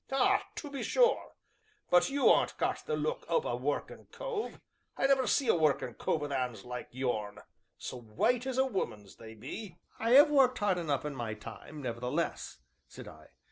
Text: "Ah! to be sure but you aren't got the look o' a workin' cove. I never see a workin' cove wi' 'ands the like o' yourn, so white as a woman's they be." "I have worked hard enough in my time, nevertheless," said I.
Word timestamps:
"Ah! 0.11 0.47
to 0.55 0.71
be 0.71 0.81
sure 0.81 1.33
but 1.91 2.09
you 2.09 2.27
aren't 2.27 2.57
got 2.57 2.83
the 2.87 2.95
look 2.97 3.23
o' 3.29 3.39
a 3.47 3.55
workin' 3.55 4.07
cove. 4.11 4.59
I 4.97 5.05
never 5.05 5.27
see 5.27 5.47
a 5.47 5.53
workin' 5.53 5.93
cove 5.93 6.21
wi' 6.21 6.33
'ands 6.35 6.63
the 6.63 6.69
like 6.69 6.87
o' 6.87 6.95
yourn, 6.97 7.37
so 7.77 7.99
white 7.99 8.47
as 8.47 8.57
a 8.57 8.65
woman's 8.65 9.17
they 9.17 9.35
be." 9.35 9.77
"I 9.99 10.13
have 10.13 10.31
worked 10.31 10.57
hard 10.57 10.79
enough 10.79 11.05
in 11.05 11.13
my 11.13 11.35
time, 11.35 11.83
nevertheless," 11.83 12.57
said 12.87 13.07
I. 13.07 13.27